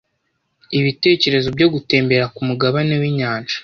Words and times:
ibitekerezo 0.79 1.47
byo 1.57 1.67
gutembera 1.73 2.25
kumugabane 2.35 2.93
winyanja 3.01 3.55